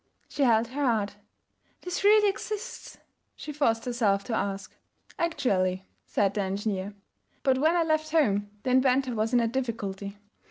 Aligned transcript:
She 0.29 0.41
held 0.41 0.69
her 0.69 0.83
heart. 0.83 1.17
'This 1.81 2.03
really 2.03 2.27
exists?' 2.27 2.97
she 3.35 3.53
forced 3.53 3.85
herself 3.85 4.23
to 4.23 4.33
ask. 4.35 4.75
'Actually,' 5.19 5.85
said 6.07 6.33
the 6.33 6.41
engineer. 6.41 6.95
'But 7.43 7.59
when 7.59 7.75
I 7.75 7.83
left 7.83 8.09
home 8.09 8.49
the 8.63 8.71
inventor 8.71 9.13
was 9.13 9.31
in 9.31 9.39
a 9.39 9.47
difficulty. 9.47 10.17